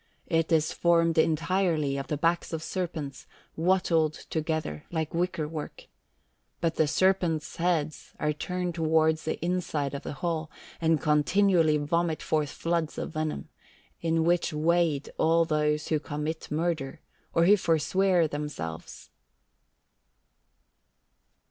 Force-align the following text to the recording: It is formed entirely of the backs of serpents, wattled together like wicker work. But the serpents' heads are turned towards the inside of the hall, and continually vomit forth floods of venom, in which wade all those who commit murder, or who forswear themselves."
It 0.29 0.51
is 0.51 0.73
formed 0.73 1.19
entirely 1.19 1.95
of 1.95 2.07
the 2.07 2.17
backs 2.17 2.53
of 2.53 2.63
serpents, 2.63 3.27
wattled 3.55 4.13
together 4.31 4.83
like 4.91 5.13
wicker 5.13 5.47
work. 5.47 5.85
But 6.59 6.73
the 6.73 6.87
serpents' 6.87 7.57
heads 7.57 8.15
are 8.19 8.33
turned 8.33 8.73
towards 8.73 9.25
the 9.25 9.37
inside 9.45 9.93
of 9.93 10.01
the 10.01 10.13
hall, 10.13 10.49
and 10.81 10.99
continually 10.99 11.77
vomit 11.77 12.23
forth 12.23 12.49
floods 12.49 12.97
of 12.97 13.11
venom, 13.11 13.49
in 14.01 14.23
which 14.23 14.51
wade 14.51 15.11
all 15.19 15.45
those 15.45 15.89
who 15.89 15.99
commit 15.99 16.49
murder, 16.49 17.01
or 17.35 17.45
who 17.45 17.55
forswear 17.55 18.27
themselves." 18.27 19.11